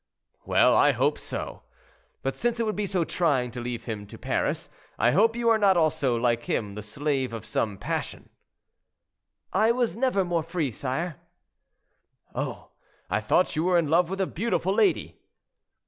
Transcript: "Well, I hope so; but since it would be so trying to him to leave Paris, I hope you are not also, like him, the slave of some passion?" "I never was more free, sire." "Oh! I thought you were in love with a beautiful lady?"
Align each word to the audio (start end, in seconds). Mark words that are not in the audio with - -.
"Well, 0.45 0.75
I 0.75 0.93
hope 0.93 1.19
so; 1.19 1.61
but 2.23 2.35
since 2.35 2.59
it 2.59 2.63
would 2.63 2.75
be 2.75 2.87
so 2.87 3.03
trying 3.03 3.51
to 3.51 3.59
him 3.61 4.07
to 4.07 4.17
leave 4.17 4.19
Paris, 4.21 4.67
I 4.97 5.11
hope 5.11 5.35
you 5.35 5.47
are 5.49 5.59
not 5.59 5.77
also, 5.77 6.15
like 6.15 6.45
him, 6.45 6.73
the 6.73 6.81
slave 6.81 7.33
of 7.33 7.45
some 7.45 7.77
passion?" 7.77 8.29
"I 9.53 9.67
never 9.71 10.21
was 10.23 10.27
more 10.27 10.41
free, 10.41 10.71
sire." 10.71 11.17
"Oh! 12.33 12.71
I 13.11 13.19
thought 13.21 13.55
you 13.55 13.63
were 13.65 13.77
in 13.77 13.89
love 13.89 14.09
with 14.09 14.19
a 14.19 14.25
beautiful 14.25 14.73
lady?" 14.73 15.19